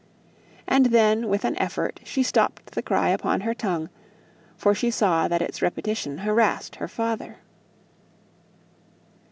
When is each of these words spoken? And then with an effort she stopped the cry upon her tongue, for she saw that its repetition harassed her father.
And 0.67 0.87
then 0.87 1.27
with 1.27 1.45
an 1.45 1.55
effort 1.57 1.99
she 2.03 2.23
stopped 2.23 2.71
the 2.71 2.81
cry 2.81 3.09
upon 3.09 3.41
her 3.41 3.53
tongue, 3.53 3.91
for 4.57 4.73
she 4.73 4.89
saw 4.89 5.27
that 5.27 5.43
its 5.43 5.61
repetition 5.61 6.17
harassed 6.25 6.77
her 6.77 6.87
father. 6.87 7.35